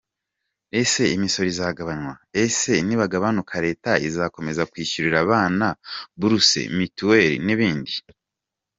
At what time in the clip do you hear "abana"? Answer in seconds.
5.25-5.67